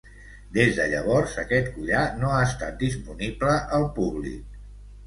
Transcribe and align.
Des 0.55 0.71
de 0.77 0.87
llavors, 0.93 1.35
aquest 1.43 1.69
collar 1.75 2.01
no 2.23 2.35
ha 2.39 2.41
estat 2.49 2.83
disponible 2.89 3.55
al 3.81 3.89
públic. 4.01 4.63